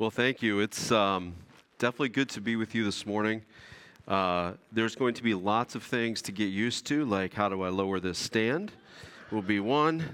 [0.00, 0.58] Well, thank you.
[0.58, 1.34] It's um,
[1.78, 3.42] definitely good to be with you this morning.
[4.08, 7.62] Uh, there's going to be lots of things to get used to, like how do
[7.62, 8.72] I lower this stand?
[9.30, 10.04] Will be one.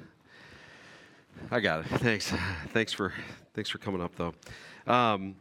[1.50, 1.86] I got it.
[2.00, 2.30] Thanks.
[2.74, 3.14] Thanks for
[3.54, 4.34] thanks for coming up though.
[4.86, 5.34] Um,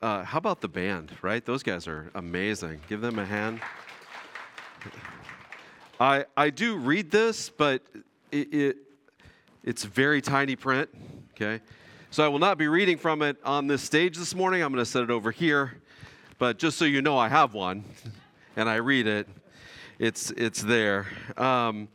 [0.00, 1.10] uh, how about the band?
[1.22, 2.82] Right, those guys are amazing.
[2.88, 3.60] Give them a hand.
[5.98, 7.82] I I do read this, but
[8.30, 8.76] it, it
[9.64, 10.88] it's very tiny print.
[11.32, 11.60] Okay.
[12.12, 14.62] So I will not be reading from it on this stage this morning.
[14.62, 15.80] I'm going to set it over here.
[16.36, 17.84] But just so you know, I have one
[18.54, 19.26] and I read it.
[19.98, 21.06] It's, it's there.
[21.38, 21.88] Um,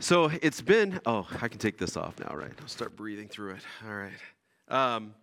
[0.00, 2.52] so it's been, oh, I can take this off now, right?
[2.60, 3.62] I'll start breathing through it.
[3.86, 4.12] All right.
[4.68, 5.14] Um,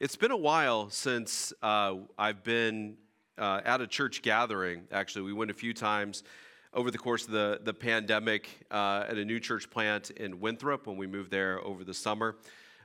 [0.00, 2.96] it's been a while since uh, I've been
[3.38, 4.88] uh, at a church gathering.
[4.90, 6.24] Actually, we went a few times
[6.72, 10.88] over the course of the, the pandemic uh, at a new church plant in Winthrop
[10.88, 12.34] when we moved there over the summer.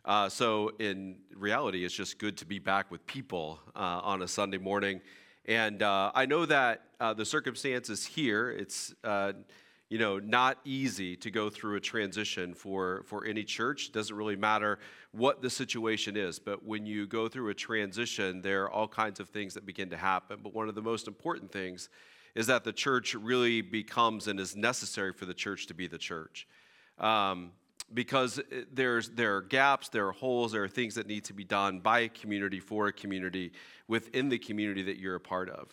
[0.09, 4.27] Uh, so, in reality, it's just good to be back with people uh, on a
[4.27, 4.99] Sunday morning.
[5.45, 9.33] And uh, I know that uh, the circumstances here, it's uh,
[9.88, 13.89] you know not easy to go through a transition for for any church.
[13.89, 14.79] It doesn't really matter
[15.11, 19.19] what the situation is, but when you go through a transition, there are all kinds
[19.19, 20.39] of things that begin to happen.
[20.41, 21.88] But one of the most important things
[22.33, 25.99] is that the church really becomes and is necessary for the church to be the
[25.99, 26.47] church.
[26.97, 27.51] Um,
[27.93, 28.39] because
[28.71, 31.79] there's, there are gaps, there are holes, there are things that need to be done
[31.79, 33.51] by a community for a community
[33.87, 35.69] within the community that you're a part of.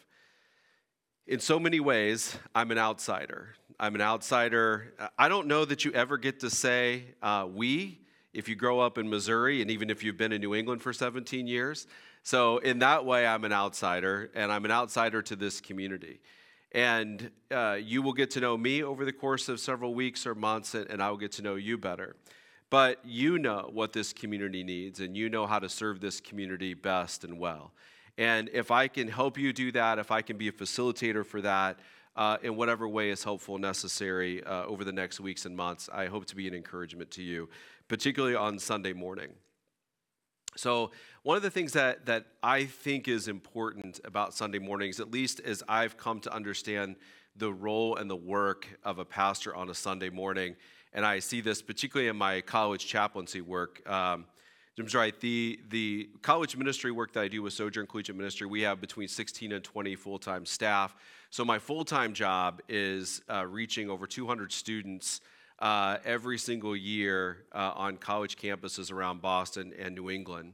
[1.27, 3.55] In so many ways, I'm an outsider.
[3.79, 4.95] I'm an outsider.
[5.19, 8.01] I don't know that you ever get to say uh, we
[8.33, 10.93] if you grow up in Missouri and even if you've been in New England for
[10.93, 11.87] 17 years.
[12.23, 16.19] So, in that way, I'm an outsider, and I'm an outsider to this community.
[16.73, 20.35] And uh, you will get to know me over the course of several weeks or
[20.35, 22.17] months, and, I will get to know you better.
[22.69, 26.75] But you know what this community needs, and you know how to serve this community
[26.75, 27.73] best and well.
[28.19, 31.41] And if I can help you do that, if I can be a facilitator for
[31.43, 31.79] that,
[32.17, 35.89] uh, in whatever way is helpful, and necessary uh, over the next weeks and months,
[35.93, 37.49] I hope to be an encouragement to you,
[37.89, 39.29] particularly on Sunday morning.
[40.57, 40.91] So,
[41.23, 45.41] one of the things that, that I think is important about Sunday mornings, at least
[45.41, 46.97] as I've come to understand
[47.37, 50.57] the role and the work of a pastor on a Sunday morning,
[50.93, 53.89] and I see this particularly in my college chaplaincy work.
[53.89, 54.25] Um,
[54.77, 55.19] Jim's right.
[55.21, 59.09] The, the college ministry work that I do with Sojourn Collegiate Ministry, we have between
[59.09, 60.95] 16 and 20 full time staff.
[61.31, 65.21] So, my full time job is uh, reaching over 200 students
[65.59, 70.53] uh, every single year uh, on college campuses around Boston and New England.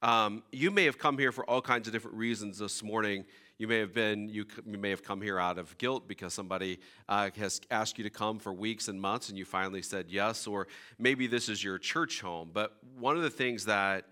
[0.00, 3.24] Um, you may have come here for all kinds of different reasons this morning.
[3.58, 6.78] You may have been, you, you may have come here out of guilt because somebody
[7.08, 10.46] uh, has asked you to come for weeks and months and you finally said yes,
[10.46, 10.68] or
[11.00, 12.50] maybe this is your church home.
[12.52, 14.04] But one of the things that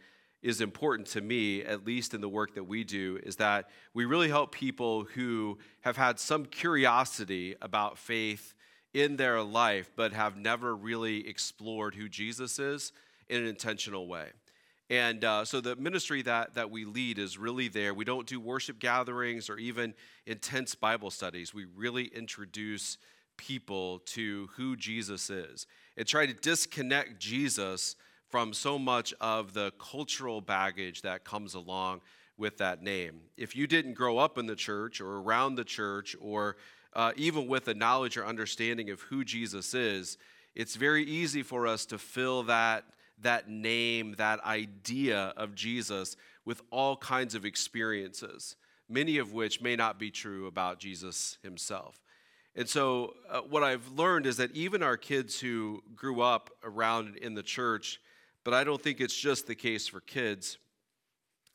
[0.42, 4.04] is important to me, at least in the work that we do, is that we
[4.04, 8.54] really help people who have had some curiosity about faith
[8.96, 12.92] in their life, but have never really explored who Jesus is
[13.28, 14.28] in an intentional way.
[14.88, 17.92] And uh, so the ministry that, that we lead is really there.
[17.92, 19.92] We don't do worship gatherings or even
[20.24, 21.52] intense Bible studies.
[21.52, 22.96] We really introduce
[23.36, 25.66] people to who Jesus is
[25.98, 27.96] and try to disconnect Jesus
[28.30, 32.00] from so much of the cultural baggage that comes along
[32.38, 33.20] with that name.
[33.36, 36.56] If you didn't grow up in the church or around the church or
[36.96, 40.16] uh, even with a knowledge or understanding of who Jesus is,
[40.54, 42.84] it's very easy for us to fill that,
[43.20, 48.56] that name, that idea of Jesus with all kinds of experiences,
[48.88, 52.00] many of which may not be true about Jesus himself.
[52.54, 57.18] And so, uh, what I've learned is that even our kids who grew up around
[57.18, 58.00] in the church,
[58.42, 60.56] but I don't think it's just the case for kids,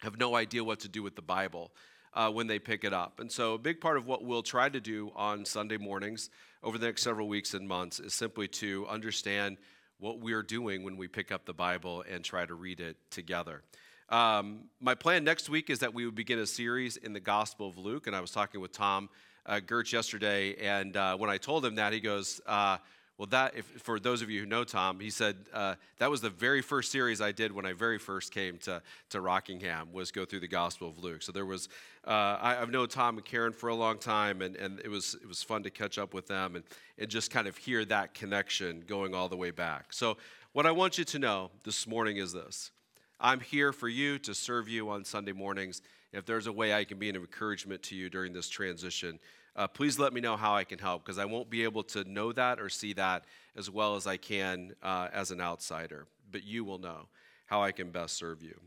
[0.02, 1.72] have no idea what to do with the Bible
[2.14, 3.20] uh, when they pick it up.
[3.20, 6.30] And so, a big part of what we'll try to do on Sunday mornings
[6.64, 9.58] over the next several weeks and months is simply to understand
[10.00, 13.62] what we're doing when we pick up the Bible and try to read it together.
[14.09, 17.70] Um, my plan next week is that we would begin a series in the Gospel
[17.70, 19.09] of Luke, and I was talking with Tom
[19.46, 22.78] uh, Gertz yesterday, and uh, when I told him that, he goes, uh,
[23.22, 26.22] well, that, if, for those of you who know Tom, he said uh, that was
[26.22, 28.82] the very first series I did when I very first came to,
[29.12, 31.22] to Rockingham was go through the Gospel of Luke.
[31.22, 31.70] So there was,
[32.03, 35.16] uh, I, have known Tom and Karen for a long time, and, and it, was,
[35.22, 36.66] it was fun to catch up with them and,
[36.97, 39.94] and just kind of hear that connection going all the way back.
[39.94, 40.18] So
[40.53, 42.72] what I want you to know this morning is this.
[43.20, 45.84] I'm here for you to serve you on Sunday mornings.
[46.12, 49.20] If there's a way I can be an encouragement to you during this transition,
[49.56, 52.03] uh, please let me know how I can help because I won't be able to
[52.03, 53.26] know that or see that
[53.56, 57.08] as well as I can uh, as an outsider, but you will know
[57.48, 58.59] how I can best serve you.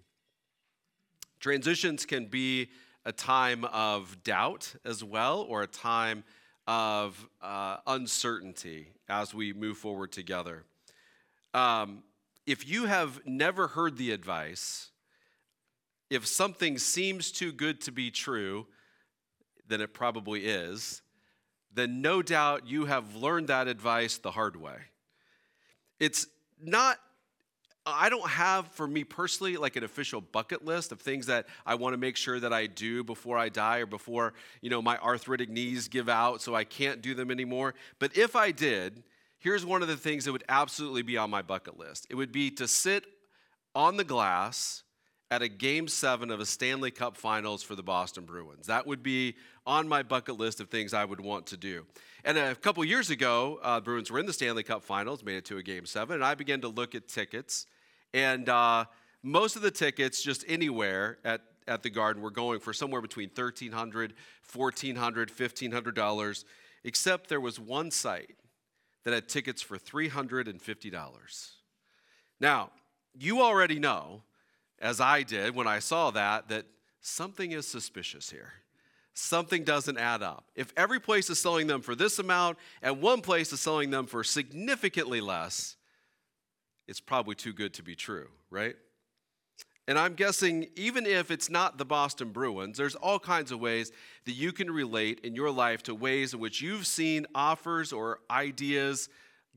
[1.41, 2.69] Transitions can be
[3.05, 6.25] a time of doubt as well, or a time
[6.67, 10.65] of uh, uncertainty as we move forward together.
[11.53, 12.03] Um,
[12.47, 14.91] if you have never heard the advice,
[16.11, 18.67] if something seems too good to be true,
[19.69, 21.03] then it probably is,
[21.73, 24.77] then no doubt you have learned that advice the hard way.
[25.99, 26.27] It's
[26.63, 26.99] not
[27.87, 31.75] I don't have, for me personally, like an official bucket list of things that I
[31.75, 34.33] want to make sure that I do before I die or before,
[34.63, 37.75] you know, my arthritic knees give out so I can't do them anymore.
[37.99, 39.03] But if I did,
[39.39, 42.33] here's one of the things that would absolutely be on my bucket list it would
[42.33, 43.05] be to sit
[43.75, 44.84] on the glass
[45.35, 48.69] at a game seven of a Stanley Cup finals for the Boston Bruins.
[48.69, 49.35] That would be
[49.67, 51.87] on my bucket list of things I would want to do.
[52.25, 55.45] And a couple years ago, uh, Bruins were in the Stanley Cup finals, made it
[55.47, 57.67] to a game seven, and I began to look at tickets
[58.15, 58.85] and uh,
[59.25, 63.29] most of the tickets, just anywhere at, at the garden, were going for somewhere between
[63.31, 64.13] $1,300,
[64.53, 66.45] $1,400, $1,500,
[66.85, 68.37] except there was one site
[69.03, 71.51] that had tickets for $350.
[72.39, 72.71] Now,
[73.19, 74.23] you already know,
[74.85, 76.67] as I did when I saw that, that
[77.01, 78.53] something is suspicious here.
[79.15, 80.51] Something doesn't add up.
[80.55, 84.07] If every place is selling them for this amount and one place is selling them
[84.07, 85.77] for significantly less,
[86.87, 88.77] it's probably too good to be true, right?
[89.89, 93.91] And I'm guessing, even if it's not the Boston Bruins, there's all kinds of ways
[94.27, 98.19] that you can relate in your life to ways in which you've seen offers or
[98.31, 99.09] ideas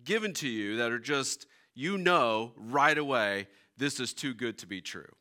[0.05, 3.47] given to you that are just, you know, right away,
[3.77, 5.13] this is too good to be true.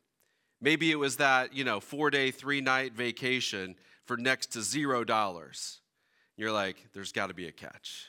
[0.59, 3.75] Maybe it was that, you know, four day, three night vacation
[4.05, 5.81] for next to zero dollars.
[6.35, 8.07] You're like, there's got to be a catch.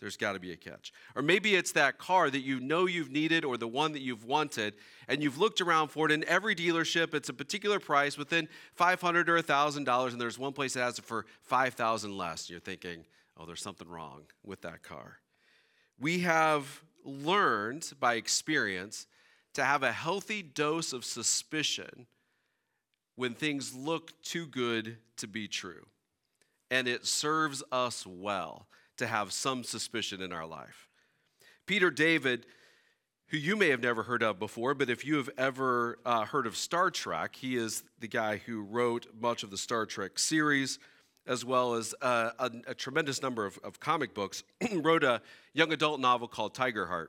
[0.00, 0.92] There's got to be a catch.
[1.14, 4.24] Or maybe it's that car that you know you've needed or the one that you've
[4.24, 4.74] wanted,
[5.08, 6.12] and you've looked around for it.
[6.12, 10.72] In every dealership, it's a particular price within 500 or $1,000, and there's one place
[10.74, 12.48] that has it for 5000 less.
[12.48, 13.04] You're thinking,
[13.36, 15.18] oh, there's something wrong with that car.
[15.98, 19.06] We have learned by experience
[19.54, 22.06] to have a healthy dose of suspicion
[23.16, 25.86] when things look too good to be true.
[26.70, 28.66] And it serves us well
[28.96, 30.88] to have some suspicion in our life.
[31.66, 32.46] Peter David,
[33.28, 36.46] who you may have never heard of before, but if you have ever uh, heard
[36.46, 40.78] of Star Trek, he is the guy who wrote much of the Star Trek series,
[41.26, 44.42] as well as uh, a, a, tremendous number of, of comic books,
[44.72, 45.22] wrote a
[45.52, 47.08] young adult novel called Tigerheart.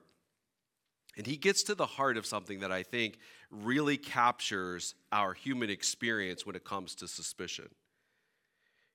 [1.17, 3.17] And he gets to the heart of something that I think
[3.49, 7.69] really captures our human experience when it comes to suspicion.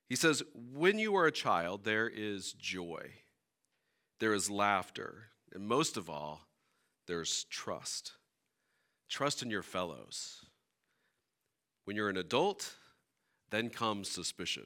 [0.09, 0.41] He says,
[0.73, 3.11] When you are a child, there is joy,
[4.19, 6.41] there is laughter, and most of all,
[7.05, 8.13] there's trust.
[9.09, 10.45] Trust in your fellows.
[11.85, 12.75] When you're an adult,
[13.49, 14.65] then comes suspicion.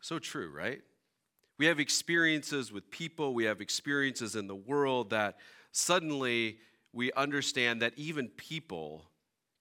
[0.00, 0.80] So true, right?
[1.58, 5.36] We have experiences with people, we have experiences in the world that
[5.72, 6.58] suddenly
[6.92, 9.04] we understand that even people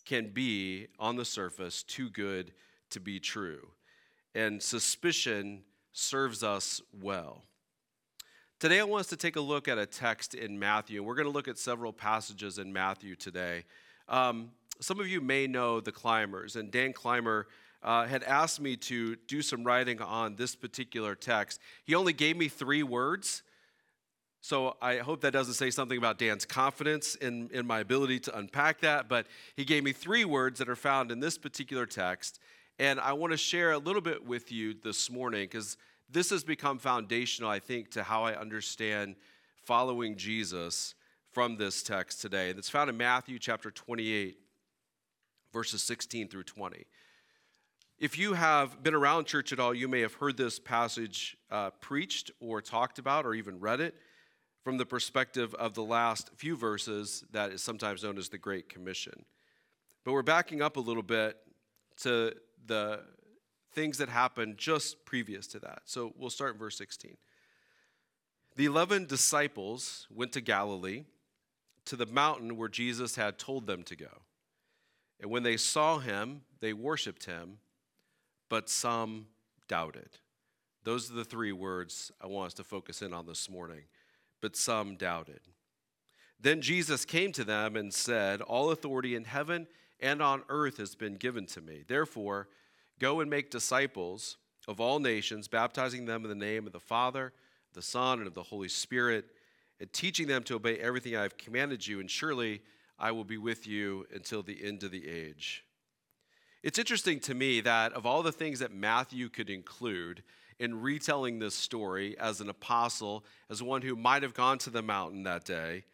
[0.05, 2.51] can be, on the surface, too good
[2.89, 3.69] to be true
[4.35, 7.43] and suspicion serves us well.
[8.59, 11.01] Today, I want us to take a look at a text in Matthew.
[11.01, 13.63] We're going to look at several passages in Matthew today.
[14.07, 14.51] Um,
[14.81, 17.47] some of you may know the Clymers, and Dan Clymer
[17.81, 21.59] uh, had asked me to do some writing on this particular text.
[21.85, 23.43] He only gave me three words,
[24.41, 28.37] so I hope that doesn't say something about Dan's confidence in, in my ability to
[28.37, 32.39] unpack that, but he gave me three words that are found in this particular text.
[32.77, 35.75] And I want to share a little bit with you this morning because
[36.09, 39.17] this has become foundational, I think, to how I understand
[39.65, 40.95] following Jesus
[41.31, 42.49] from this text today.
[42.49, 44.37] And it's found in Matthew chapter 28,
[45.51, 46.85] verses 16 through 20.
[47.99, 51.71] If you have been around church at all, you may have heard this passage uh,
[51.81, 53.93] preached or talked about or even read it
[54.63, 58.69] from the perspective of the last few verses that is sometimes known as the Great
[58.69, 59.25] Commission.
[60.03, 61.37] But we're backing up a little bit
[62.01, 62.33] to
[62.65, 63.01] the
[63.73, 65.81] things that happened just previous to that.
[65.85, 67.17] So we'll start in verse 16.
[68.55, 71.05] The 11 disciples went to Galilee,
[71.85, 74.21] to the mountain where Jesus had told them to go.
[75.21, 77.59] And when they saw him, they worshiped him,
[78.49, 79.27] but some
[79.67, 80.09] doubted.
[80.83, 83.83] Those are the three words I want us to focus in on this morning.
[84.41, 85.41] But some doubted.
[86.39, 89.67] Then Jesus came to them and said, All authority in heaven
[89.99, 91.83] and on earth has been given to me.
[91.87, 92.47] Therefore,
[92.99, 97.33] go and make disciples of all nations, baptizing them in the name of the Father,
[97.73, 99.25] the Son, and of the Holy Spirit,
[99.79, 101.99] and teaching them to obey everything I have commanded you.
[101.99, 102.61] And surely
[102.97, 105.65] I will be with you until the end of the age.
[106.61, 110.23] It's interesting to me that of all the things that Matthew could include
[110.59, 114.81] in retelling this story as an apostle, as one who might have gone to the
[114.81, 115.85] mountain that day,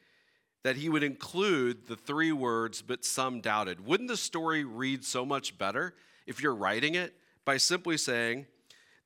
[0.64, 3.86] that he would include the three words, but some doubted.
[3.86, 5.94] Wouldn't the story read so much better
[6.26, 7.14] if you're writing it
[7.46, 8.48] by simply saying,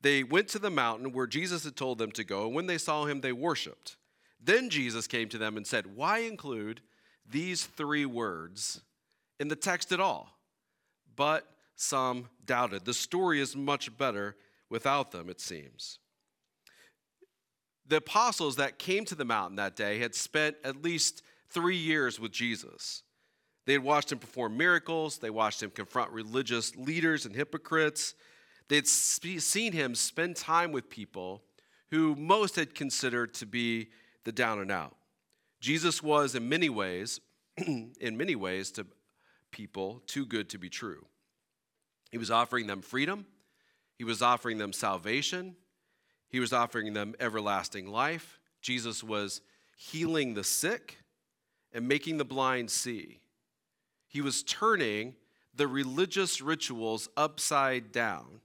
[0.02, 2.78] they went to the mountain where Jesus had told them to go, and when they
[2.78, 3.98] saw him, they worshiped.
[4.42, 6.80] Then Jesus came to them and said, Why include
[7.30, 8.82] these three words
[9.40, 10.38] in the text at all?
[11.18, 12.86] But some doubted.
[12.86, 14.38] The story is much better
[14.70, 16.00] without them, it seems.
[17.88, 22.20] The apostles that came to the mountain that day had spent at least three years
[22.20, 23.04] with Jesus.
[23.66, 28.16] They had watched him perform miracles, they watched him confront religious leaders and hypocrites.
[28.68, 31.44] They had seen him spend time with people
[31.90, 33.90] who most had considered to be
[34.24, 34.96] the down and out.
[35.60, 37.20] Jesus was, in many ways,
[37.58, 38.86] in many ways, to
[39.52, 41.06] people too good to be true.
[42.12, 43.26] He was offering them freedom,
[44.00, 45.58] he was offering them salvation,
[46.30, 48.40] he was offering them everlasting life.
[48.62, 49.42] Jesus was
[49.76, 51.00] healing the sick
[51.74, 53.20] and making the blind see.
[54.08, 55.16] He was turning
[55.54, 58.40] the religious rituals upside down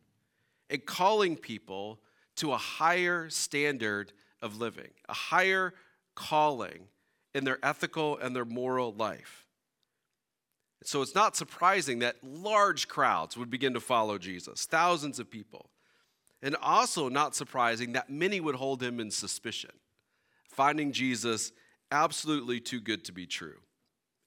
[0.70, 2.00] and calling people
[2.36, 5.72] to a higher standard of living, a higher
[6.16, 6.88] calling
[7.32, 9.43] in their ethical and their moral life.
[10.84, 15.70] So it's not surprising that large crowds would begin to follow Jesus, thousands of people.
[16.42, 19.70] And also not surprising that many would hold him in suspicion,
[20.46, 21.52] finding Jesus
[21.90, 23.60] absolutely too good to be true.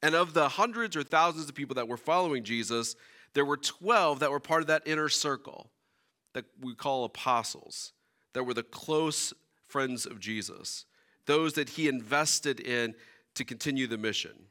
[0.02, 2.96] And of the hundreds or thousands of people that were following Jesus,
[3.34, 5.70] there were 12 that were part of that inner circle
[6.34, 7.94] that we call apostles,
[8.34, 9.32] that were the close
[9.68, 10.86] friends of Jesus,
[11.28, 12.96] those that he invested in
[13.36, 14.47] to continue the mission.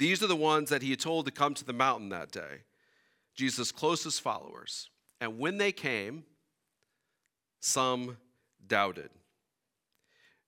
[0.00, 2.62] These are the ones that he had told to come to the mountain that day,
[3.34, 4.88] Jesus' closest followers.
[5.20, 6.24] And when they came,
[7.60, 8.16] some
[8.66, 9.10] doubted.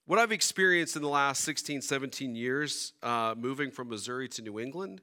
[0.07, 4.59] What I've experienced in the last 16, 17 years uh, moving from Missouri to New
[4.59, 5.03] England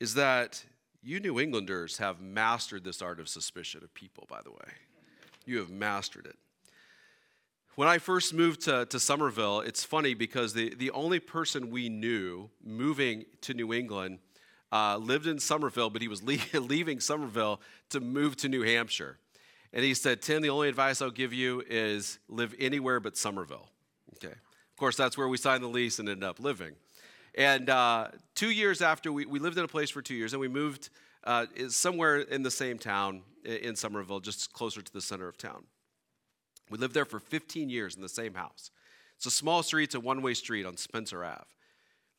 [0.00, 0.64] is that
[1.00, 4.72] you New Englanders have mastered this art of suspicion of people, by the way.
[5.46, 6.36] You have mastered it.
[7.80, 11.88] When I first moved to, to Somerville, it's funny because the, the only person we
[11.88, 14.18] knew moving to New England
[14.70, 16.22] uh, lived in Somerville, but he was
[16.52, 17.58] leaving Somerville
[17.88, 19.16] to move to New Hampshire.
[19.72, 23.70] And he said, Tim, the only advice I'll give you is live anywhere but Somerville.
[24.16, 24.34] Okay.
[24.34, 26.74] Of course, that's where we signed the lease and ended up living.
[27.34, 30.40] And uh, two years after, we, we lived in a place for two years, and
[30.40, 30.90] we moved
[31.24, 35.64] uh, somewhere in the same town in Somerville, just closer to the center of town.
[36.70, 38.70] We lived there for 15 years in the same house.
[39.16, 41.44] It's a small street, it's a one way street on Spencer Ave.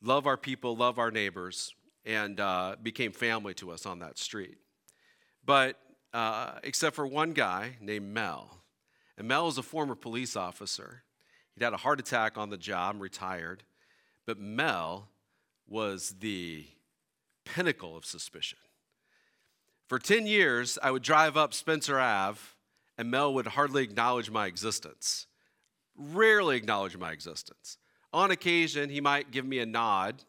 [0.03, 1.73] Love our people, love our neighbors,
[2.05, 4.57] and uh, became family to us on that street.
[5.45, 5.77] But
[6.13, 8.57] uh, except for one guy named Mel.
[9.17, 11.03] And Mel is a former police officer.
[11.55, 13.63] He'd had a heart attack on the job, retired.
[14.25, 15.09] But Mel
[15.67, 16.65] was the
[17.45, 18.59] pinnacle of suspicion.
[19.87, 22.39] For 10 years, I would drive up Spencer Ave,
[23.01, 25.25] and Mel would hardly acknowledge my existence.
[25.97, 27.79] Rarely acknowledge my existence.
[28.13, 30.23] On occasion, he might give me a nod,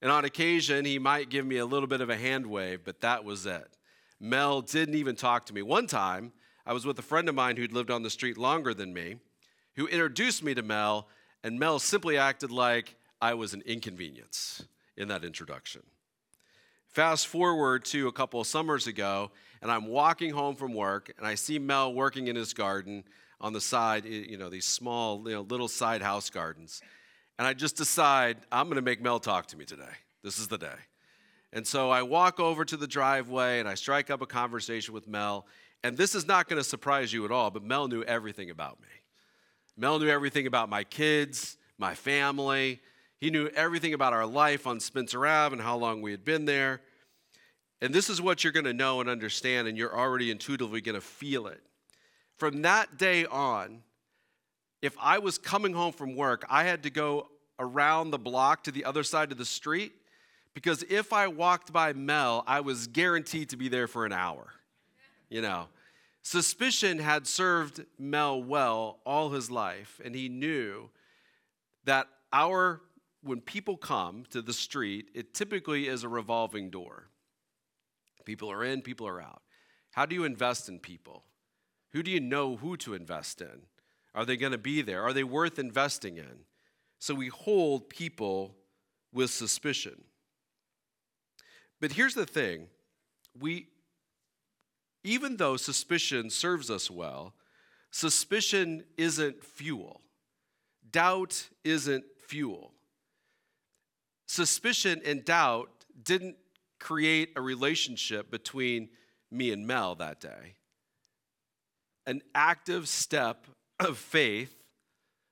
[0.00, 3.00] and on occasion, he might give me a little bit of a hand wave, but
[3.00, 3.76] that was it.
[4.20, 5.60] Mel didn't even talk to me.
[5.60, 6.30] One time,
[6.64, 9.16] I was with a friend of mine who'd lived on the street longer than me
[9.74, 11.08] who introduced me to Mel,
[11.42, 14.62] and Mel simply acted like I was an inconvenience
[14.96, 15.82] in that introduction.
[16.86, 21.26] Fast forward to a couple of summers ago, and I'm walking home from work, and
[21.26, 23.04] I see Mel working in his garden
[23.40, 26.82] on the side, you know, these small, you know, little side house gardens.
[27.38, 29.84] And I just decide I'm going to make Mel talk to me today.
[30.24, 30.74] This is the day.
[31.52, 35.06] And so I walk over to the driveway and I strike up a conversation with
[35.06, 35.46] Mel.
[35.84, 38.80] And this is not going to surprise you at all, but Mel knew everything about
[38.80, 38.88] me.
[39.76, 42.80] Mel knew everything about my kids, my family.
[43.18, 46.44] He knew everything about our life on Spencer Ave and how long we had been
[46.44, 46.80] there.
[47.80, 50.96] And this is what you're going to know and understand, and you're already intuitively going
[50.96, 51.60] to feel it.
[52.36, 53.82] From that day on,
[54.82, 58.72] if I was coming home from work, I had to go around the block to
[58.72, 59.92] the other side of the street
[60.54, 64.52] because if I walked by Mel, I was guaranteed to be there for an hour.
[65.28, 65.66] You know,
[66.22, 70.90] Suspicion had served Mel well all his life, and he knew
[71.84, 72.80] that our
[73.22, 77.07] when people come to the street, it typically is a revolving door.
[78.28, 79.40] People are in, people are out.
[79.92, 81.24] How do you invest in people?
[81.92, 83.62] Who do you know who to invest in?
[84.14, 85.02] Are they going to be there?
[85.02, 86.44] Are they worth investing in?
[86.98, 88.54] So we hold people
[89.14, 90.04] with suspicion.
[91.80, 92.66] But here's the thing
[93.40, 93.68] we,
[95.04, 97.32] even though suspicion serves us well,
[97.90, 100.02] suspicion isn't fuel,
[100.90, 102.74] doubt isn't fuel.
[104.26, 105.70] Suspicion and doubt
[106.02, 106.36] didn't
[106.78, 108.88] create a relationship between
[109.30, 110.54] me and Mel that day.
[112.06, 113.46] An active step
[113.78, 114.54] of faith,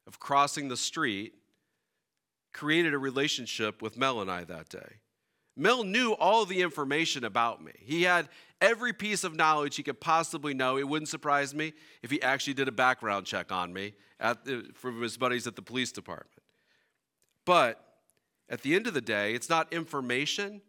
[0.06, 1.34] of crossing the street,
[2.52, 5.00] created a relationship with Mel and I that day.
[5.56, 7.72] Mel knew all the information about me.
[7.78, 8.28] He had
[8.60, 10.76] every piece of knowledge he could possibly know.
[10.76, 11.72] It wouldn't surprise me
[12.02, 15.56] if he actually did a background check on me at the, from his buddies at
[15.56, 16.42] the police department.
[17.44, 17.82] But
[18.48, 20.60] at the end of the day, it's not information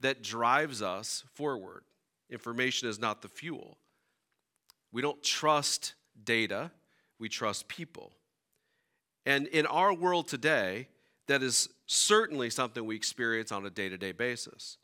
[0.00, 1.82] that drives us forward.
[2.30, 3.78] Information is not the fuel.
[4.92, 6.70] We don't trust data,
[7.18, 8.12] we trust people.
[9.24, 10.88] And in our world today,
[11.26, 14.78] that is certainly something we experience on a day to day basis.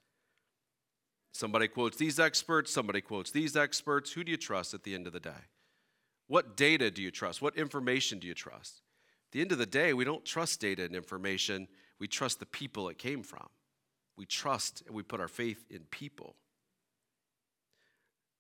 [1.33, 4.12] Somebody quotes these experts, somebody quotes these experts.
[4.12, 5.31] Who do you trust at the end of the day?
[6.26, 7.40] What data do you trust?
[7.40, 8.83] What information do you trust?
[9.28, 12.47] At the end of the day, we don't trust data and information, we trust the
[12.47, 13.49] people it came from.
[14.16, 16.37] We trust and we put our faith in people.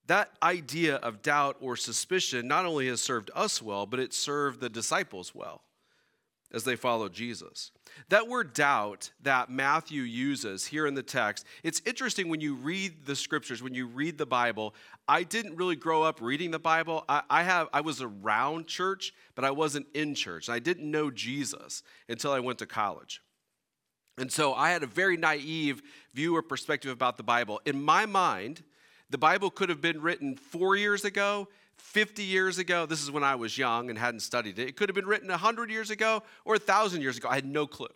[0.06, 4.60] That idea of doubt or suspicion not only has served us well, but it served
[4.60, 5.62] the disciples well
[6.52, 7.70] as they followed Jesus.
[8.08, 13.06] That word doubt that Matthew uses here in the text, it's interesting when you read
[13.06, 14.74] the scriptures, when you read the Bible.
[15.08, 17.04] I didn't really grow up reading the Bible.
[17.08, 20.48] I, I have I was around church, but I wasn't in church.
[20.48, 23.22] I didn't know Jesus until I went to college.
[24.22, 25.82] And so I had a very naive
[26.14, 27.60] view or perspective about the Bible.
[27.66, 28.62] In my mind,
[29.10, 31.48] the Bible could have been written four years ago,
[31.78, 32.86] 50 years ago.
[32.86, 34.68] This is when I was young and hadn't studied it.
[34.68, 37.28] It could have been written 100 years ago or 1,000 years ago.
[37.28, 37.88] I had no clue.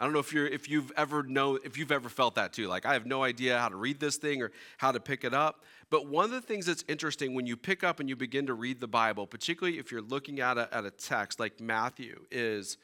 [0.00, 1.24] I don't know if, you're, if you've ever
[1.64, 2.66] if you've ever felt that too.
[2.66, 5.32] Like I have no idea how to read this thing or how to pick it
[5.32, 5.62] up.
[5.90, 8.54] But one of the things that's interesting when you pick up and you begin to
[8.54, 12.78] read the Bible, particularly if you're looking at a, at a text like Matthew, is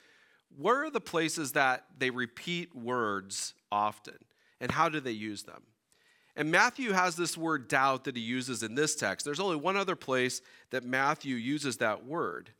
[0.56, 4.16] where are the places that they repeat words often
[4.60, 5.62] and how do they use them?
[6.36, 9.24] And Matthew has this word doubt that he uses in this text.
[9.24, 12.50] There's only one other place that Matthew uses that word.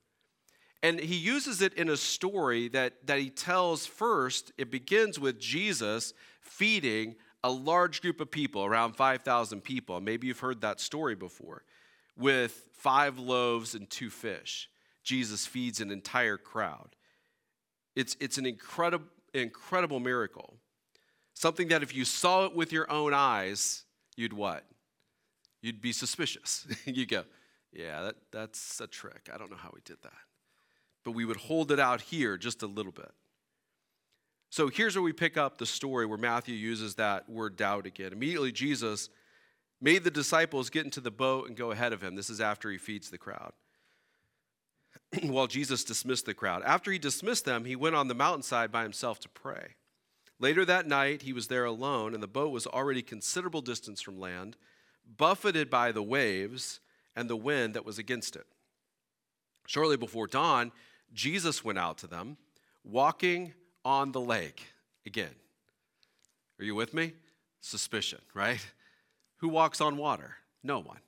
[0.83, 4.53] And he uses it in a story that, that he tells first.
[4.59, 10.01] It begins with Jesus feeding a large group of people, around 5,000 people.
[10.01, 11.63] Maybe you've heard that story before,
[12.17, 14.69] with five loaves and two fish.
[15.05, 16.97] Jesus feeds an entire crowd.
[17.99, 20.55] It's, it's an incredible, incredible miracle.
[21.35, 23.83] Something that if you saw it with your own eyes,
[24.17, 24.65] you'd what?
[25.63, 26.65] You'd be suspicious.
[26.85, 27.25] you go,
[27.73, 29.29] yeah, that, that's a trick.
[29.35, 30.13] I don't know how we did that.
[31.05, 33.11] But we would hold it out here just a little bit.
[34.51, 38.13] So here's where we pick up the story where Matthew uses that word doubt again.
[38.13, 39.09] Immediately, Jesus
[39.81, 42.15] made the disciples get into the boat and go ahead of him.
[42.15, 43.55] This is after he feeds the crowd.
[45.23, 46.63] While Jesus dismissed the crowd.
[46.65, 49.75] After he dismissed them, he went on the mountainside by himself to pray.
[50.41, 54.21] Later that night, he was there alone, and the boat was already considerable distance from
[54.21, 54.57] land,
[55.17, 56.81] buffeted by the waves
[57.17, 58.47] and the wind that was against it.
[59.67, 60.71] Shortly before dawn,
[61.13, 62.37] Jesus went out to them,
[62.85, 63.53] walking
[63.85, 64.63] on the lake.
[65.07, 65.35] Again,
[66.59, 67.13] are you with me?
[67.61, 68.65] Suspicion, right?
[69.39, 70.37] Who walks on water?
[70.63, 70.99] No one.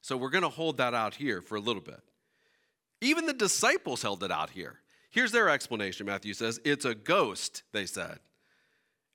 [0.00, 2.00] So we're going to hold that out here for a little bit.
[3.00, 4.80] Even the disciples held it out here.
[5.10, 8.20] Here's their explanation Matthew says, It's a ghost, they said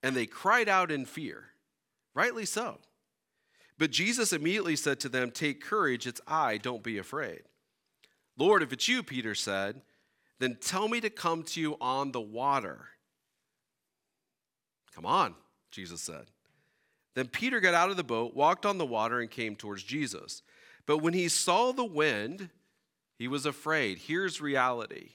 [0.05, 1.45] and they cried out in fear.
[2.13, 2.77] Rightly so.
[3.79, 7.41] But Jesus immediately said to them, Take courage, it's I, don't be afraid.
[8.37, 9.81] Lord, if it's you, Peter said,
[10.37, 12.89] then tell me to come to you on the water.
[14.93, 15.33] Come on,
[15.71, 16.25] Jesus said.
[17.15, 20.43] Then Peter got out of the boat, walked on the water, and came towards Jesus.
[20.85, 22.51] But when he saw the wind,
[23.17, 23.97] he was afraid.
[23.97, 25.11] Here's reality.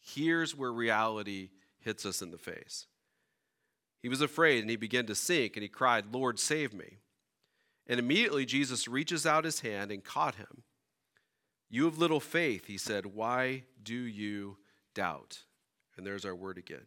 [0.00, 2.86] Here's where reality hits us in the face.
[4.02, 6.98] He was afraid and he began to sink and he cried, Lord, save me.
[7.86, 10.64] And immediately Jesus reaches out his hand and caught him.
[11.70, 14.58] You have little faith, he said, why do you
[14.94, 15.38] doubt?
[15.96, 16.86] And there's our word again.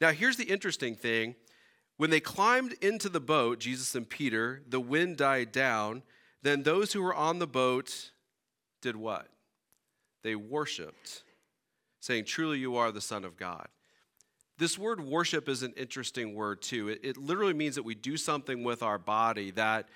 [0.00, 1.36] Now, here's the interesting thing.
[1.96, 6.02] When they climbed into the boat, Jesus and Peter, the wind died down.
[6.42, 8.10] Then those who were on the boat
[8.82, 9.28] did what?
[10.26, 11.22] They worshiped,
[12.00, 13.68] saying, Truly, you are the Son of God.
[14.58, 16.88] This word worship is an interesting word too.
[16.88, 19.88] It, it, literally means that we do something with our body that,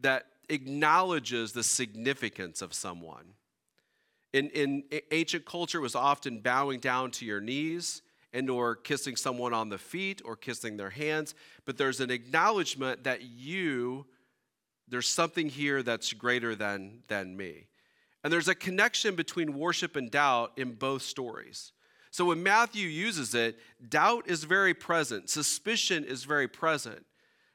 [0.00, 3.34] that acknowledges the significance of someone.
[4.32, 8.00] In, in ancient culture, was often bowing down to your knees
[8.32, 11.34] and or kissing someone on the feet or kissing their hands,
[11.66, 14.06] but there's an acknowledgement that you
[14.88, 17.66] there's something here that's greater than than me.
[18.22, 21.72] And there's a connection between worship and doubt in both stories.
[22.10, 23.58] So when Matthew uses it,
[23.88, 27.06] doubt is very present, suspicion is very present,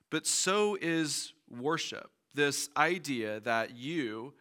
[0.10, 2.10] but so is worship.
[2.34, 4.34] This idea that you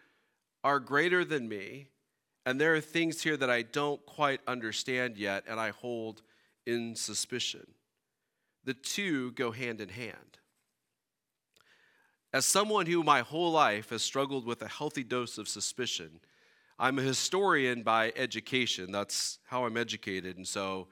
[0.64, 1.88] are greater than me,
[2.46, 6.22] and there are things here that I don't quite understand yet, and I hold
[6.66, 7.66] in suspicion.
[8.64, 10.38] The two go hand in hand.
[12.32, 16.20] As someone who my whole life has struggled with a healthy dose of suspicion,
[16.78, 18.92] I'm a historian by education.
[18.92, 20.36] That's how I'm educated.
[20.36, 20.88] And so,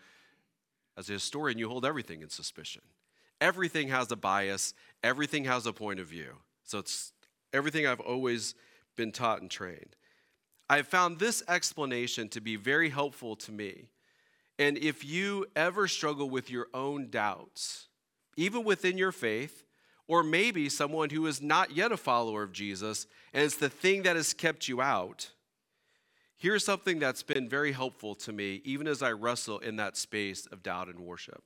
[0.96, 2.82] as a historian, you hold everything in suspicion.
[3.40, 6.36] Everything has a bias, everything has a point of view.
[6.62, 7.12] So, it's
[7.52, 8.54] everything I've always
[8.96, 9.96] been taught and trained.
[10.70, 13.88] I've found this explanation to be very helpful to me.
[14.58, 17.88] And if you ever struggle with your own doubts,
[18.36, 19.64] even within your faith,
[20.06, 24.02] or maybe someone who is not yet a follower of Jesus, and it's the thing
[24.02, 25.30] that has kept you out,
[26.36, 30.46] here's something that's been very helpful to me, even as I wrestle in that space
[30.46, 31.42] of doubt and worship.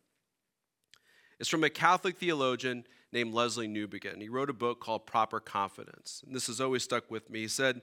[1.38, 4.20] It's from a Catholic theologian named Lesslie Newbigin.
[4.20, 6.22] He wrote a book called Proper Confidence.
[6.26, 7.40] And this has always stuck with me.
[7.42, 7.80] He said,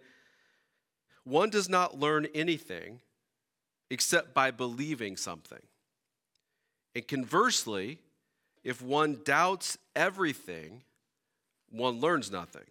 [1.24, 3.00] One does not learn anything
[3.90, 5.62] except by believing something.
[6.94, 8.00] And conversely,
[8.66, 10.84] if one doubts everything,
[11.70, 12.66] one learns nothing.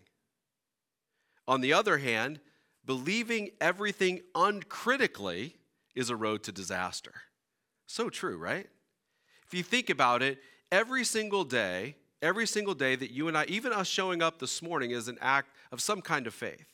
[1.46, 2.40] On the other hand,
[2.84, 5.56] believing everything uncritically
[5.94, 7.14] is a road to disaster.
[7.86, 8.66] So true, right?
[9.46, 10.38] If you think about it,
[10.72, 14.60] every single day, every single day that you and I, even us showing up this
[14.62, 16.66] morning, is an act of some kind of faith.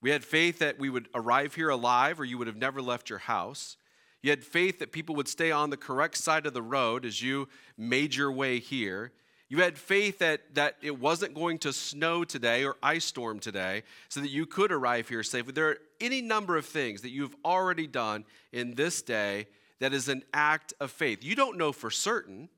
[0.00, 3.10] We had faith that we would arrive here alive or you would have never left
[3.10, 3.76] your house.
[4.22, 7.22] You had faith that people would stay on the correct side of the road as
[7.22, 9.12] you made your way here.
[9.48, 13.82] You had faith that, that it wasn't going to snow today or ice storm today
[14.08, 15.52] so that you could arrive here safely.
[15.52, 19.48] There are any number of things that you've already done in this day
[19.80, 21.24] that is an act of faith.
[21.24, 22.48] You don't know for certain.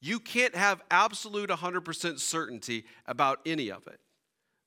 [0.00, 4.00] You can't have absolute 100% certainty about any of it.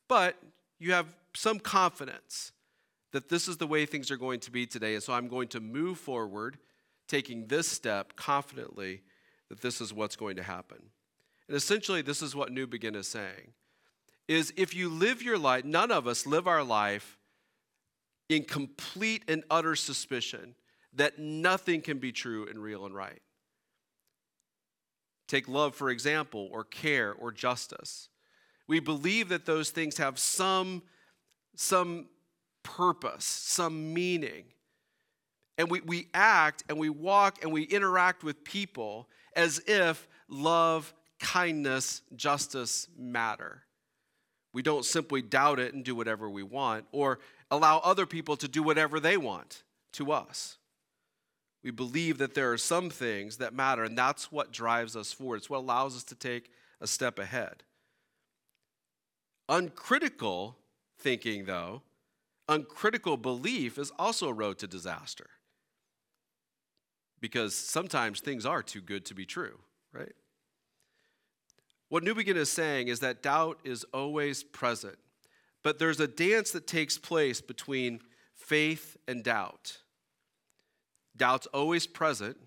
[0.08, 0.38] But
[0.80, 2.54] you have some confidence
[3.12, 4.94] that this is the way things are going to be today.
[4.94, 6.58] And so I'm going to move forward,
[7.08, 9.02] taking this step confidently
[9.50, 10.78] that this is what's going to happen.
[11.48, 13.54] And essentially, this is what Newbigin is saying
[14.28, 17.18] is if you live your life, none of us live our life
[18.30, 20.56] in complete and utter suspicion
[20.94, 23.22] that nothing can be true and real and right.
[25.28, 28.10] Take love, for example, or care or justice.
[28.68, 30.84] We believe that those things have some,
[31.56, 32.08] some
[32.64, 34.46] purpose, some meaning.
[35.58, 40.94] And we, we act and we walk and we interact with people as if love,
[41.20, 43.64] kindness, justice matter.
[44.54, 47.20] We don't simply doubt it and do whatever we want or
[47.50, 50.58] allow other people to do whatever they want to us.
[51.64, 55.38] We believe that there are some things that matter, and that's what drives us forward.
[55.38, 57.64] It's what allows us to take a step ahead.
[59.48, 60.58] Uncritical
[60.98, 61.84] thinking, though,
[62.52, 65.30] uncritical belief is also a road to disaster.
[67.20, 69.60] Because sometimes things are too good to be true,
[69.94, 70.14] right?
[71.88, 74.98] What Newbigin is saying is that doubt is always present,
[75.64, 78.00] but there's a dance that takes place between
[78.36, 79.78] faith and doubt.
[81.16, 82.38] Doubt's always present,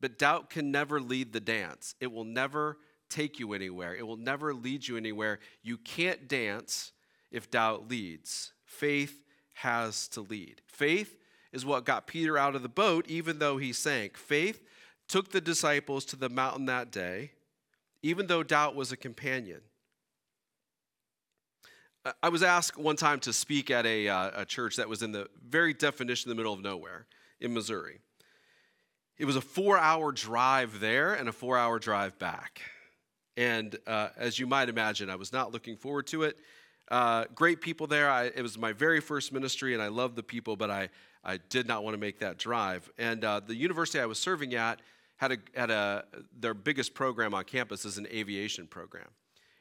[0.00, 1.94] but doubt can never lead the dance.
[2.00, 2.78] It will never
[3.08, 5.40] take you anywhere, it will never lead you anywhere.
[5.62, 6.92] You can't dance
[7.30, 8.52] if doubt leads.
[8.64, 9.22] Faith
[9.54, 10.60] has to lead.
[10.66, 11.16] Faith
[11.52, 14.16] is what got Peter out of the boat, even though he sank.
[14.16, 14.62] Faith
[15.08, 17.32] took the disciples to the mountain that day,
[18.02, 19.60] even though doubt was a companion.
[22.22, 25.12] I was asked one time to speak at a, uh, a church that was in
[25.12, 27.06] the very definition in the middle of nowhere
[27.40, 28.00] in Missouri.
[29.18, 32.60] It was a four hour drive there and a four hour drive back.
[33.36, 36.38] And uh, as you might imagine, I was not looking forward to it.
[36.92, 38.10] Uh, great people there.
[38.10, 40.90] I, it was my very first ministry, and I loved the people, but I,
[41.24, 42.90] I did not want to make that drive.
[42.98, 44.82] And uh, the university I was serving at
[45.16, 46.04] had a, had a
[46.38, 49.08] their biggest program on campus is an aviation program.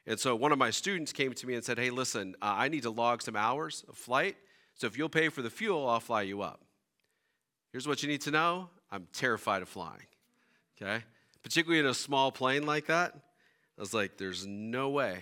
[0.06, 2.68] And so one of my students came to me and said, "Hey, listen, uh, I
[2.68, 4.36] need to log some hours of flight.
[4.74, 6.60] So if you'll pay for the fuel, I'll fly you up."
[7.72, 10.08] Here's what you need to know: I'm terrified of flying.
[10.76, 11.02] Okay,
[11.44, 13.16] particularly in a small plane like that.
[13.78, 15.20] I was like, "There's no way."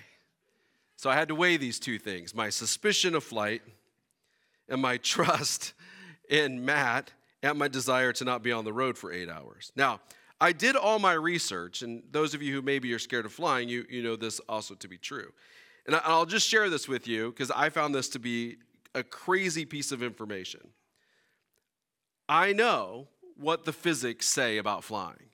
[0.99, 3.61] So I had to weigh these two things my suspicion of flight
[4.67, 5.71] and my trust
[6.29, 9.71] in Matt and my desire to not be on the road for eight hours.
[9.77, 10.01] Now,
[10.41, 13.69] I did all my research, and those of you who maybe are scared of flying,
[13.69, 15.31] you, you know this also to be true.
[15.87, 18.57] And I'll just share this with you because I found this to be
[18.93, 20.67] a crazy piece of information.
[22.27, 23.07] I know
[23.37, 25.29] what the physics say about flying.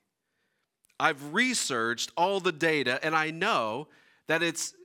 [0.99, 3.88] I've researched all the data and I know
[4.28, 4.75] that it's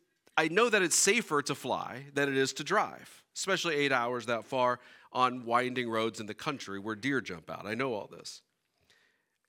[0.40, 4.24] I know that it's safer to fly than it is to drive, especially 8 hours
[4.24, 4.80] that far
[5.12, 7.66] on winding roads in the country where deer jump out.
[7.66, 8.40] I know all this.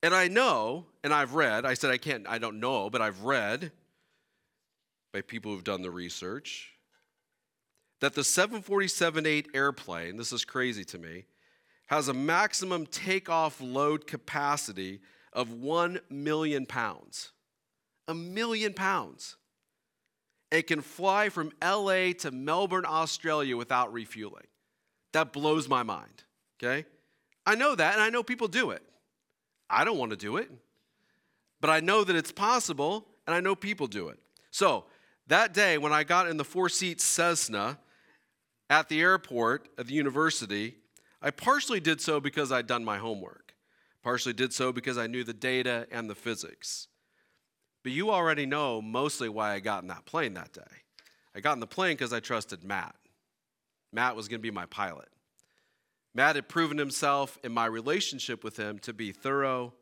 [0.04, 3.22] And I know, and I've read, I said I can't, I don't know, but I've
[3.22, 3.72] read
[5.14, 6.74] by people who've done the research
[8.02, 11.24] that the 747 8 airplane, this is crazy to me,
[11.88, 15.00] has a maximum takeoff load capacity
[15.32, 17.32] of 1 million pounds.
[18.10, 19.38] A million pounds.
[20.52, 24.48] It can fly from LA to Melbourne, Australia without refueling.
[25.14, 26.24] That blows my mind,
[26.62, 26.86] okay?
[27.46, 28.84] I know that, and I know people do it.
[29.70, 30.52] I don't want to do it,
[31.62, 34.20] but I know that it's possible, and I know people do it.
[34.52, 34.86] So,
[35.28, 37.80] that day when I got in the four seat Cessna
[38.70, 40.76] at the airport at the university,
[41.22, 43.54] I partially did so because I'd done my homework,
[44.04, 46.88] partially did so because I knew the data and the physics.
[47.84, 50.62] But you already know mostly why I got in that plane that day.
[51.36, 52.96] I got in the plane because I trusted Matt.
[53.91, 55.10] Matt was going to be my pilot.
[56.13, 59.74] Matt had proven himself in my relationship with him to be thorough,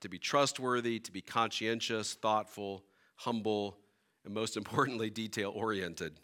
[0.00, 2.84] to be trustworthy, to be conscientious, thoughtful,
[3.16, 3.78] humble,
[4.24, 6.18] and most importantly, detail oriented.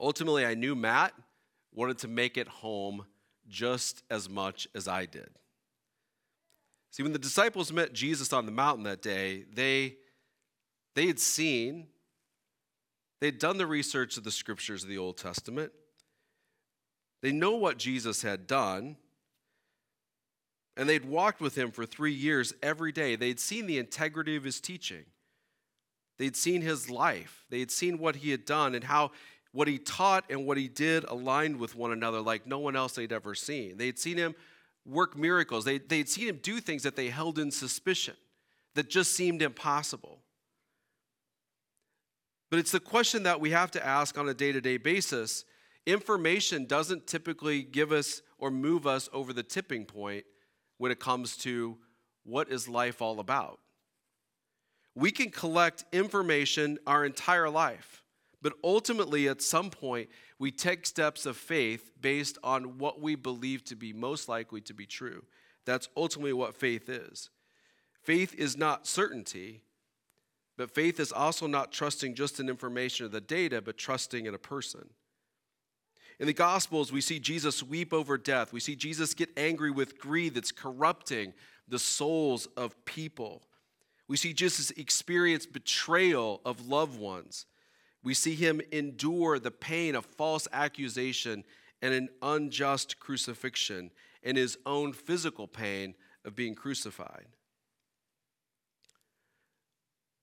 [0.00, 1.12] Ultimately, I knew Matt
[1.72, 3.04] wanted to make it home
[3.48, 5.28] just as much as I did.
[6.90, 9.96] See, when the disciples met Jesus on the mountain that day, they,
[10.94, 11.86] they had seen,
[13.20, 15.72] they had done the research of the scriptures of the Old Testament.
[17.22, 18.96] They know what Jesus had done,
[20.76, 23.14] and they'd walked with him for three years every day.
[23.14, 25.04] They'd seen the integrity of his teaching,
[26.18, 29.12] they'd seen his life, they had seen what he had done, and how
[29.52, 32.92] what he taught and what he did aligned with one another like no one else
[32.92, 33.76] they'd ever seen.
[33.76, 34.34] They'd seen him
[34.84, 35.64] work miracles.
[35.64, 38.14] They, they'd seen him do things that they held in suspicion,
[38.74, 40.20] that just seemed impossible.
[42.50, 45.44] But it's the question that we have to ask on a day to day basis.
[45.86, 50.24] Information doesn't typically give us or move us over the tipping point
[50.78, 51.78] when it comes to
[52.24, 53.60] what is life all about.
[54.94, 58.02] We can collect information our entire life,
[58.42, 63.64] but ultimately, at some point, we take steps of faith based on what we believe
[63.64, 65.24] to be most likely to be true.
[65.66, 67.28] That's ultimately what faith is.
[68.02, 69.62] Faith is not certainty,
[70.56, 74.34] but faith is also not trusting just in information or the data, but trusting in
[74.34, 74.88] a person.
[76.18, 78.52] In the Gospels, we see Jesus weep over death.
[78.52, 81.32] We see Jesus get angry with greed that's corrupting
[81.66, 83.42] the souls of people.
[84.06, 87.46] We see Jesus experience betrayal of loved ones.
[88.02, 91.44] We see him endure the pain of false accusation
[91.82, 93.90] and an unjust crucifixion
[94.22, 97.26] and his own physical pain of being crucified.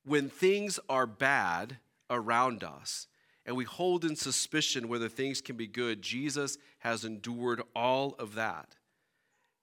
[0.06, 1.78] When things are bad
[2.10, 3.08] around us
[3.46, 8.36] and we hold in suspicion whether things can be good, Jesus has endured all of
[8.36, 8.76] that.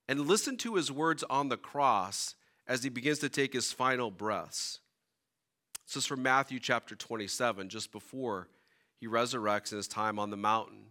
[0.09, 2.35] And listen to his words on the cross
[2.67, 4.81] as he begins to take his final breaths.
[5.87, 8.49] This is from Matthew chapter 27, just before
[8.99, 10.87] he resurrects in his time on the mountain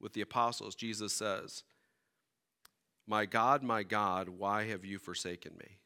[0.00, 0.74] with the apostles.
[0.74, 1.64] Jesus says,
[3.06, 5.78] My God, my God, why have you forsaken me?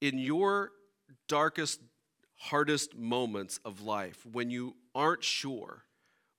[0.00, 0.72] In your
[1.28, 1.80] darkest,
[2.36, 5.84] hardest moments of life, when you aren't sure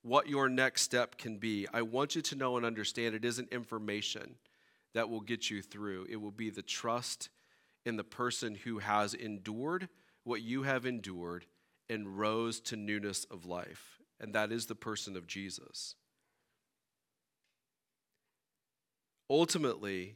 [0.02, 3.52] what your next step can be, I want you to know and understand it isn't
[3.52, 4.36] information
[4.94, 6.06] that will get you through.
[6.10, 7.30] It will be the trust
[7.86, 9.88] in the person who has endured
[10.24, 11.46] what you have endured
[11.90, 14.00] and rose to newness of life.
[14.20, 15.96] And that is the person of Jesus.
[19.30, 20.16] Ultimately,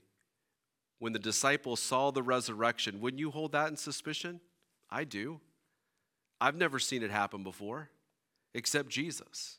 [1.00, 4.42] when the disciples saw the resurrection, wouldn't you hold that in suspicion?
[4.90, 5.40] I do.
[6.42, 7.90] I've never seen it happen before,
[8.54, 9.58] except Jesus.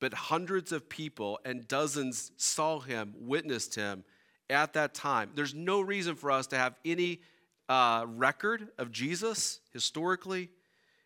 [0.00, 4.04] But hundreds of people and dozens saw him, witnessed him,
[4.50, 5.30] at that time.
[5.34, 7.20] There's no reason for us to have any
[7.68, 10.50] uh, record of Jesus historically,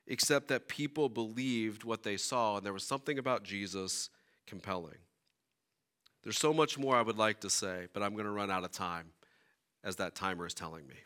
[0.06, 4.10] except that people believed what they saw, and there was something about Jesus
[4.46, 4.98] compelling.
[6.22, 8.64] There's so much more I would like to say, but I'm going to run out
[8.64, 9.06] of time
[9.84, 10.96] as that timer is telling me.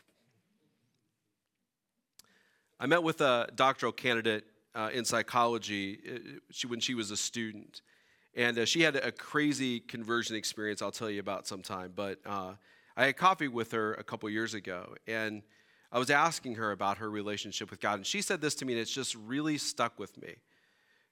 [2.78, 7.82] I met with a doctoral candidate uh, in psychology uh, when she was a student.
[8.34, 11.92] And uh, she had a crazy conversion experience I'll tell you about sometime.
[11.94, 12.52] But uh,
[12.96, 15.42] I had coffee with her a couple years ago, and
[15.90, 17.94] I was asking her about her relationship with God.
[17.94, 20.36] And she said this to me, and it's just really stuck with me.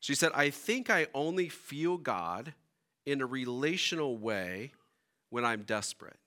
[0.00, 2.54] She said, I think I only feel God
[3.04, 4.72] in a relational way
[5.30, 6.18] when I'm desperate.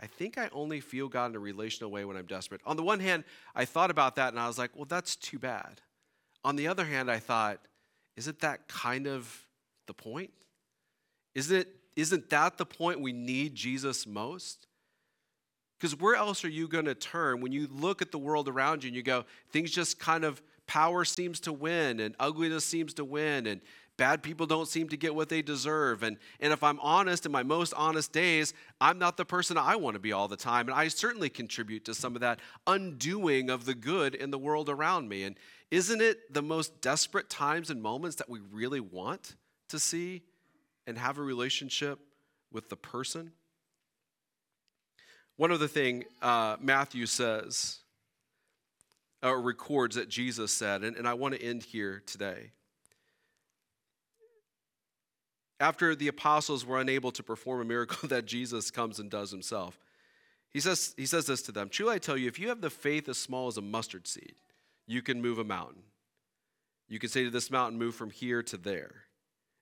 [0.00, 2.60] I think I only feel God in a relational way when I'm desperate.
[2.64, 5.38] On the one hand, I thought about that and I was like, well, that's too
[5.38, 5.80] bad.
[6.42, 7.60] On the other hand, I thought,
[8.16, 9.46] isn't that kind of
[9.86, 10.32] the point?
[11.34, 14.66] Isn't, it, isn't that the point we need Jesus most?
[15.78, 18.84] Because where else are you going to turn when you look at the world around
[18.84, 22.94] you and you go, things just kind of, power seems to win and ugliness seems
[22.94, 23.60] to win and
[23.96, 26.04] bad people don't seem to get what they deserve.
[26.04, 29.74] And, and if I'm honest, in my most honest days, I'm not the person I
[29.74, 30.68] want to be all the time.
[30.68, 32.38] And I certainly contribute to some of that
[32.68, 35.24] undoing of the good in the world around me.
[35.24, 35.36] And
[35.72, 39.34] isn't it the most desperate times and moments that we really want
[39.70, 40.22] to see
[40.86, 41.98] and have a relationship
[42.52, 43.32] with the person?
[45.36, 47.78] One other thing uh, Matthew says,
[49.22, 52.52] or records that Jesus said, and, and I want to end here today.
[55.58, 59.78] After the apostles were unable to perform a miracle that Jesus comes and does himself,
[60.50, 62.70] he says, he says this to them Truly I tell you, if you have the
[62.70, 64.34] faith as small as a mustard seed,
[64.86, 65.82] you can move a mountain.
[66.88, 69.04] You can say to this mountain, Move from here to there,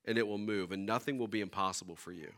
[0.09, 2.31] and it will move, and nothing will be impossible for you.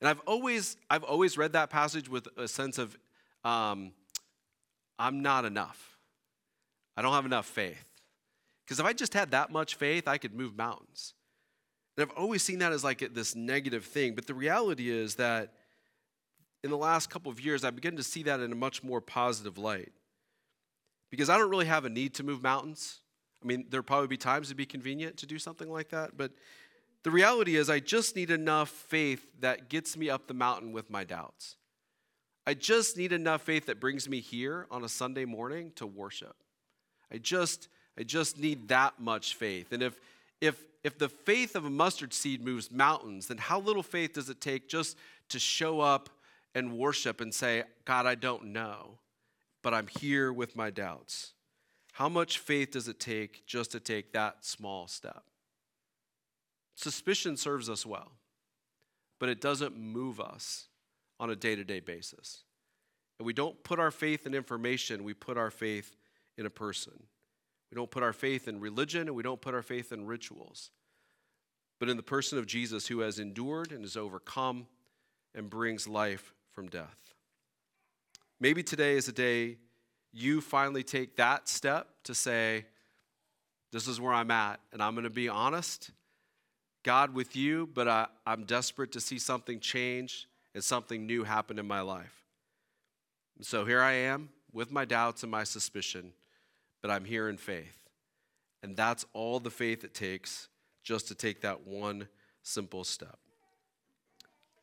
[0.00, 2.96] And I've always, I've always read that passage with a sense of,
[3.44, 3.92] um,
[4.98, 5.98] I'm not enough.
[6.96, 7.84] I don't have enough faith.
[8.64, 11.12] Because if I just had that much faith, I could move mountains.
[11.96, 14.14] And I've always seen that as like this negative thing.
[14.14, 15.52] But the reality is that
[16.64, 19.02] in the last couple of years, I began to see that in a much more
[19.02, 19.92] positive light.
[21.10, 23.00] Because I don't really have a need to move mountains.
[23.42, 26.32] I mean, there'll probably be times to be convenient to do something like that, but
[27.04, 30.90] the reality is, I just need enough faith that gets me up the mountain with
[30.90, 31.56] my doubts.
[32.46, 36.34] I just need enough faith that brings me here on a Sunday morning to worship.
[37.12, 39.72] I just, I just need that much faith.
[39.72, 40.00] And if,
[40.40, 44.30] if, if the faith of a mustard seed moves mountains, then how little faith does
[44.30, 44.96] it take just
[45.28, 46.08] to show up
[46.54, 48.98] and worship and say, God, I don't know,
[49.62, 51.34] but I'm here with my doubts?
[51.92, 55.24] How much faith does it take just to take that small step?
[56.78, 58.12] Suspicion serves us well,
[59.18, 60.68] but it doesn't move us
[61.18, 62.44] on a day to day basis.
[63.18, 65.96] And we don't put our faith in information, we put our faith
[66.36, 66.92] in a person.
[67.72, 70.70] We don't put our faith in religion, and we don't put our faith in rituals,
[71.80, 74.68] but in the person of Jesus who has endured and has overcome
[75.34, 76.96] and brings life from death.
[78.38, 79.56] Maybe today is a day
[80.12, 82.66] you finally take that step to say,
[83.72, 85.90] This is where I'm at, and I'm going to be honest
[86.82, 91.58] God with you, but I, I'm desperate to see something change and something new happen
[91.58, 92.24] in my life.
[93.36, 96.12] And so here I am with my doubts and my suspicion,
[96.80, 97.76] but I'm here in faith.
[98.62, 100.48] And that's all the faith it takes
[100.82, 102.08] just to take that one
[102.42, 103.18] simple step.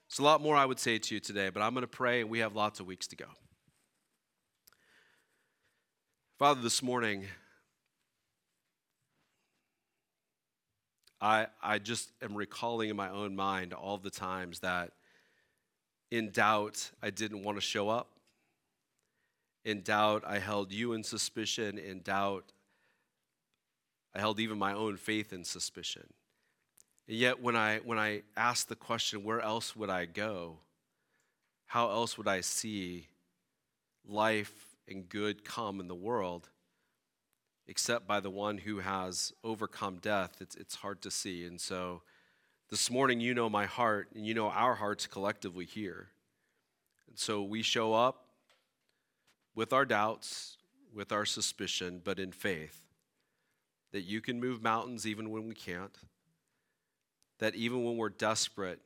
[0.10, 2.22] There's a lot more I would say to you today, but I'm going to pray,
[2.22, 3.26] and we have lots of weeks to go.
[6.38, 7.26] Father, this morning,
[11.22, 14.92] I, I just am recalling in my own mind all the times that
[16.12, 18.10] in doubt I didn't want to show up.
[19.64, 21.80] In doubt, I held you in suspicion.
[21.80, 22.52] In doubt,
[24.14, 26.08] I held even my own faith in suspicion.
[27.08, 30.58] And yet, when I, when I asked the question, where else would I go?
[31.66, 33.08] How else would I see
[34.08, 36.50] life and good come in the world?
[37.68, 41.46] Except by the one who has overcome death, it's, it's hard to see.
[41.46, 42.02] And so
[42.70, 46.10] this morning, you know my heart, and you know our hearts collectively here.
[47.08, 48.26] And so we show up
[49.56, 50.58] with our doubts,
[50.94, 52.82] with our suspicion, but in faith
[53.92, 55.98] that you can move mountains even when we can't,
[57.40, 58.82] that even when we're desperate,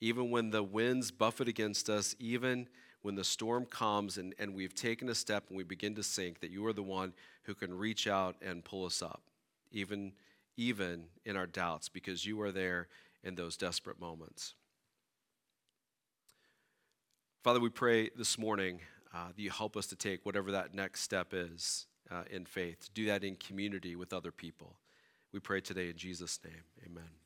[0.00, 2.66] even when the winds buffet against us, even
[3.02, 6.40] when the storm comes and, and we've taken a step and we begin to sink,
[6.40, 7.12] that you are the one
[7.46, 9.22] who can reach out and pull us up,
[9.70, 10.12] even,
[10.56, 12.88] even in our doubts, because you are there
[13.22, 14.54] in those desperate moments.
[17.42, 18.80] Father, we pray this morning
[19.14, 22.80] uh, that you help us to take whatever that next step is uh, in faith,
[22.80, 24.76] to do that in community with other people.
[25.32, 26.64] We pray today in Jesus' name.
[26.84, 27.25] Amen.